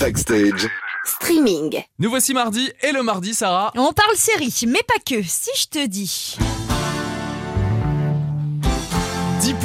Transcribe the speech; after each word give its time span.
Backstage. 0.00 0.68
Streaming. 1.04 1.82
Nous 1.98 2.10
voici 2.10 2.34
mardi 2.34 2.70
et 2.82 2.92
le 2.92 3.02
mardi, 3.02 3.32
Sarah. 3.34 3.72
On 3.76 3.92
parle 3.92 4.16
série, 4.16 4.54
mais 4.66 4.82
pas 4.86 4.98
que. 5.04 5.22
Si 5.22 5.50
je 5.56 5.66
te 5.66 5.86
dis 5.86 6.36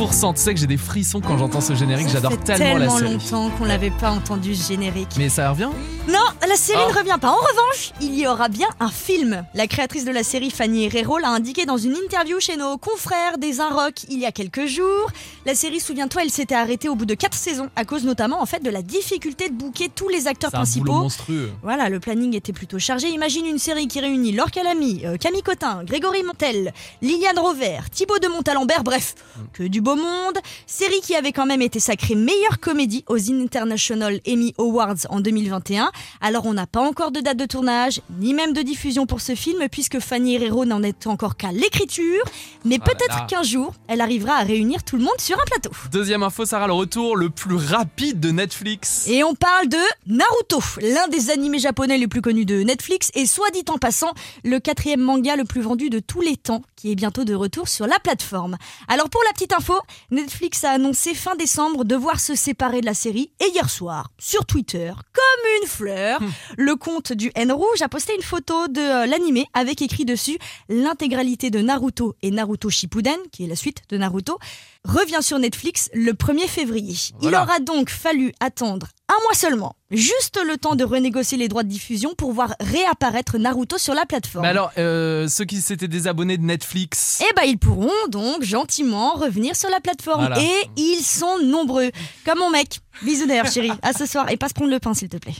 10%. 0.00 0.34
Tu 0.34 0.40
sais 0.40 0.54
que 0.54 0.60
j'ai 0.60 0.66
des 0.66 0.76
frissons 0.76 1.20
quand 1.20 1.36
j'entends 1.36 1.60
ce 1.60 1.74
générique. 1.74 2.08
J'adore 2.08 2.36
tellement, 2.38 2.78
la 2.78 2.88
série. 2.88 3.12
longtemps 3.12 3.50
qu'on 3.50 3.66
n'avait 3.66 3.90
pas 3.90 4.10
entendu 4.10 4.54
ce 4.54 4.68
générique. 4.68 5.10
Mais 5.18 5.28
ça 5.28 5.50
revient 5.50 5.68
Non, 6.08 6.18
la 6.48 6.56
série 6.56 6.80
Ah. 6.86 6.90
ne 6.92 6.98
revient 6.98 7.18
pas. 7.20 7.30
En 7.30 7.36
revanche, 7.36 7.92
il 8.00 8.18
y 8.18 8.26
aura 8.26 8.48
bien 8.48 8.68
un 8.80 8.88
film. 8.90 9.44
La 9.54 9.66
créatrice 9.66 10.04
de 10.04 10.10
la 10.10 10.22
série, 10.22 10.50
Fanny 10.50 10.86
Herrero, 10.86 11.18
l'a 11.18 11.28
indiqué 11.28 11.66
dans 11.66 11.76
une 11.76 11.94
interview 11.96 12.40
chez 12.40 12.56
nos 12.56 12.78
confrères 12.78 13.36
des 13.38 13.60
Inrocks 13.60 14.04
il 14.08 14.18
y 14.18 14.24
a 14.26 14.32
quelques 14.32 14.66
jours. 14.66 15.10
La 15.46 15.54
série, 15.54 15.80
souviens-toi, 15.80 16.22
elle 16.24 16.30
s'était 16.30 16.54
arrêtée 16.54 16.88
au 16.88 16.94
bout 16.94 17.04
de 17.06 17.14
4 17.14 17.34
saisons 17.36 17.68
à 17.76 17.84
cause 17.84 18.04
notamment 18.04 18.40
en 18.40 18.46
fait 18.46 18.62
de 18.62 18.70
la 18.70 18.82
difficulté 18.82 19.48
de 19.50 19.54
booker 19.54 19.88
tous 19.94 20.08
les 20.08 20.26
acteurs 20.26 20.50
C'est 20.50 20.56
un 20.56 20.60
principaux. 20.60 20.92
monstrueux. 20.92 21.50
Voilà, 21.62 21.88
le 21.90 22.00
planning 22.00 22.34
était 22.34 22.52
plutôt 22.52 22.78
chargé. 22.78 23.08
Imagine 23.08 23.46
une 23.46 23.58
série 23.58 23.86
qui 23.86 24.00
réunit 24.00 24.32
Laure 24.32 24.50
Calamy, 24.50 25.02
euh, 25.04 25.16
Camille 25.18 25.42
Cotin, 25.42 25.84
Grégory 25.84 26.22
Montel, 26.22 26.72
Liliane 27.02 27.38
Rover, 27.38 27.78
Thibaut 27.92 28.18
de 28.18 28.28
Montalembert, 28.28 28.82
bref, 28.82 29.14
que 29.52 29.62
du 29.64 29.80
beau 29.80 29.89
monde. 29.96 30.38
Série 30.66 31.00
qui 31.00 31.14
avait 31.14 31.32
quand 31.32 31.46
même 31.46 31.62
été 31.62 31.80
sacrée 31.80 32.14
meilleure 32.14 32.60
comédie 32.60 33.04
aux 33.08 33.30
International 33.30 34.20
Emmy 34.28 34.54
Awards 34.58 35.06
en 35.08 35.20
2021. 35.20 35.90
Alors 36.20 36.46
on 36.46 36.54
n'a 36.54 36.66
pas 36.66 36.80
encore 36.80 37.10
de 37.10 37.20
date 37.20 37.36
de 37.36 37.46
tournage, 37.46 38.00
ni 38.18 38.34
même 38.34 38.52
de 38.52 38.62
diffusion 38.62 39.06
pour 39.06 39.20
ce 39.20 39.34
film, 39.34 39.68
puisque 39.70 40.00
Fanny 40.00 40.34
Herrero 40.36 40.64
n'en 40.64 40.82
est 40.82 41.06
encore 41.06 41.36
qu'à 41.36 41.52
l'écriture. 41.52 42.22
Mais 42.64 42.78
Ah 42.80 42.84
peut-être 42.84 43.26
qu'un 43.26 43.42
jour, 43.42 43.74
elle 43.88 44.00
arrivera 44.00 44.34
à 44.34 44.42
réunir 44.42 44.82
tout 44.84 44.96
le 44.96 45.02
monde 45.02 45.18
sur 45.18 45.38
un 45.38 45.44
plateau. 45.44 45.70
Deuxième 45.90 46.22
info, 46.22 46.44
Sarah, 46.44 46.66
le 46.66 46.72
retour 46.72 47.16
le 47.16 47.30
plus 47.30 47.56
rapide 47.56 48.20
de 48.20 48.30
Netflix. 48.30 49.06
Et 49.08 49.24
on 49.24 49.34
parle 49.34 49.68
de 49.68 49.78
Naruto, 50.06 50.60
l'un 50.82 51.08
des 51.08 51.30
animés 51.30 51.58
japonais 51.58 51.98
les 51.98 52.08
plus 52.08 52.22
connus 52.22 52.44
de 52.44 52.62
Netflix 52.62 53.10
et 53.14 53.26
soit 53.26 53.50
dit 53.50 53.64
en 53.68 53.78
passant, 53.78 54.12
le 54.44 54.58
quatrième 54.58 55.00
manga 55.00 55.36
le 55.36 55.44
plus 55.44 55.60
vendu 55.60 55.90
de 55.90 55.98
tous 55.98 56.20
les 56.20 56.36
temps, 56.36 56.62
qui 56.76 56.90
est 56.92 56.94
bientôt 56.94 57.24
de 57.24 57.34
retour 57.34 57.68
sur 57.68 57.86
la 57.86 57.98
plateforme. 57.98 58.56
Alors 58.88 59.08
pour 59.08 59.22
la 59.26 59.32
petite 59.32 59.52
info, 59.52 59.74
Netflix 60.10 60.64
a 60.64 60.70
annoncé 60.70 61.14
fin 61.14 61.36
décembre 61.36 61.84
devoir 61.84 62.20
se 62.20 62.34
séparer 62.34 62.80
de 62.80 62.86
la 62.86 62.94
série 62.94 63.32
et 63.40 63.50
hier 63.52 63.68
soir, 63.70 64.10
sur 64.18 64.46
Twitter, 64.46 64.92
comme 65.12 65.62
une 65.62 65.68
fleur, 65.68 66.20
le 66.56 66.76
compte 66.76 67.12
du 67.12 67.30
N 67.34 67.52
Rouge 67.52 67.82
a 67.82 67.88
posté 67.88 68.14
une 68.14 68.22
photo 68.22 68.68
de 68.68 68.80
euh, 68.80 69.06
l'animé 69.06 69.46
avec 69.54 69.82
écrit 69.82 70.04
dessus 70.04 70.38
l'intégralité 70.68 71.50
de 71.50 71.60
Naruto 71.60 72.14
et 72.22 72.30
Naruto 72.30 72.70
Shippuden, 72.70 73.18
qui 73.32 73.44
est 73.44 73.48
la 73.48 73.56
suite 73.56 73.82
de 73.88 73.96
Naruto, 73.96 74.38
revient 74.84 75.22
sur 75.22 75.38
Netflix 75.38 75.90
le 75.92 76.12
1er 76.12 76.48
février. 76.48 76.94
Voilà. 77.20 77.38
Il 77.38 77.42
aura 77.42 77.60
donc 77.60 77.90
fallu 77.90 78.32
attendre 78.40 78.88
un 79.10 79.22
mois 79.24 79.34
seulement, 79.34 79.74
juste 79.90 80.38
le 80.46 80.56
temps 80.56 80.76
de 80.76 80.84
renégocier 80.84 81.36
les 81.36 81.48
droits 81.48 81.64
de 81.64 81.68
diffusion 81.68 82.14
pour 82.14 82.32
voir 82.32 82.54
réapparaître 82.60 83.38
Naruto 83.38 83.76
sur 83.76 83.92
la 83.92 84.06
plateforme. 84.06 84.44
Mais 84.44 84.50
alors, 84.50 84.70
euh, 84.78 85.26
ceux 85.26 85.44
qui 85.44 85.60
s'étaient 85.60 85.88
désabonnés 85.88 86.38
de 86.38 86.44
Netflix. 86.44 87.20
Eh 87.28 87.34
ben, 87.34 87.42
ils 87.42 87.58
pourront 87.58 87.90
donc 88.08 88.44
gentiment 88.44 89.14
revenir 89.14 89.56
sur 89.56 89.68
la 89.68 89.80
plateforme. 89.80 90.20
Voilà. 90.26 90.40
Et 90.40 90.70
ils 90.76 91.02
sont 91.02 91.38
nombreux. 91.42 91.90
Comme 92.24 92.38
mon 92.38 92.50
mec. 92.50 92.80
Bisous 93.02 93.26
d'ailleurs, 93.26 93.46
chérie. 93.52 93.72
À 93.82 93.92
ce 93.92 94.06
soir. 94.06 94.30
Et 94.30 94.36
passe 94.36 94.52
prendre 94.52 94.70
le 94.70 94.78
pain, 94.78 94.94
s'il 94.94 95.08
te 95.08 95.16
plaît. 95.16 95.34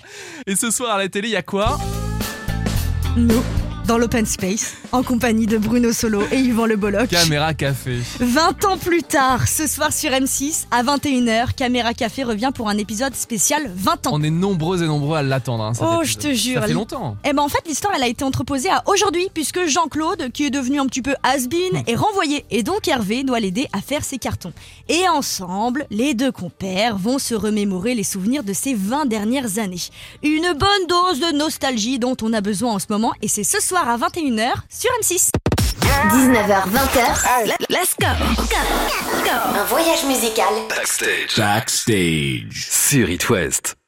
Et 0.46 0.56
ce 0.56 0.70
soir 0.70 0.96
à 0.96 0.98
la 0.98 1.08
télé, 1.08 1.28
il 1.28 1.32
y 1.32 1.36
a 1.36 1.42
quoi? 1.42 1.78
Nous, 3.16 3.42
dans 3.91 3.98
l'open 3.98 4.24
space, 4.24 4.74
en 4.92 5.02
compagnie 5.02 5.46
de 5.48 5.58
Bruno 5.58 5.92
Solo 5.92 6.22
et 6.30 6.38
Yvan 6.38 6.66
Le 6.66 6.77
Bolloc. 6.77 7.08
Caméra 7.08 7.55
Café. 7.55 7.98
20 8.20 8.64
ans 8.66 8.78
plus 8.78 9.02
tard, 9.02 9.48
ce 9.48 9.66
soir 9.66 9.92
sur 9.92 10.10
M6, 10.12 10.66
à 10.70 10.84
21h, 10.84 11.55
Caméra 11.56 11.92
Café 11.92 12.22
revient 12.22 12.52
pour 12.55 12.69
un 12.69 12.78
épisode 12.78 13.16
spécial 13.16 13.69
20 13.74 14.06
ans. 14.06 14.10
On 14.12 14.22
est 14.22 14.30
nombreux 14.30 14.80
et 14.84 14.86
nombreux 14.86 15.16
à 15.16 15.24
l'attendre. 15.24 15.64
hein, 15.64 15.72
Oh, 15.80 16.05
je 16.05 16.14
te 16.14 16.32
jure. 16.32 16.60
Ça 16.60 16.69
fait 16.69 16.72
longtemps. 16.72 17.16
Eh 17.24 17.32
ben 17.32 17.42
en 17.42 17.48
fait 17.48 17.66
l'histoire 17.66 17.92
elle 17.97 18.05
a 18.05 18.06
été 18.06 18.22
entreposée 18.22 18.69
à 18.70 18.84
aujourd'hui 18.86 19.27
puisque 19.34 19.66
Jean-Claude 19.66 20.30
qui 20.32 20.44
est 20.47 20.50
devenu 20.50 20.78
un 20.78 20.86
petit 20.86 21.02
peu 21.02 21.16
has-been 21.25 21.82
est 21.88 21.97
renvoyé 21.97 22.44
et 22.53 22.62
donc 22.62 22.86
Hervé 22.86 23.25
doit 23.25 23.41
l'aider 23.41 23.66
à 23.72 23.81
faire 23.81 24.04
ses 24.04 24.19
cartons. 24.19 24.53
Et 24.88 25.09
ensemble, 25.09 25.84
les 25.91 26.15
deux 26.15 26.31
compères 26.31 26.97
vont 26.97 27.19
se 27.19 27.34
remémorer 27.34 27.97
les 27.97 28.04
souvenirs 28.04 28.44
de 28.44 28.53
ces 28.53 28.72
20 28.75 29.06
dernières 29.06 29.59
années. 29.59 29.82
Une 30.22 30.53
bonne 30.53 30.86
dose 30.88 31.19
de 31.19 31.36
nostalgie 31.36 31.98
dont 31.98 32.16
on 32.22 32.32
a 32.32 32.41
besoin 32.41 32.75
en 32.75 32.78
ce 32.78 32.86
moment 32.88 33.10
et 33.20 33.26
c'est 33.26 33.42
ce 33.42 33.60
soir 33.60 33.79
à 33.88 33.96
21h 33.96 34.52
sur 34.68 34.91
M6. 35.00 35.30
19h, 36.10 36.64
20h. 36.70 37.56
Let's 37.68 37.94
go. 38.00 38.06
Go. 38.36 39.24
Go. 39.24 39.58
Un 39.58 39.64
voyage 39.64 40.04
musical 40.04 40.46
Backstage. 40.68 41.36
Backstage. 41.36 42.68
Sur 42.70 43.08
It 43.08 43.28
West. 43.30 43.79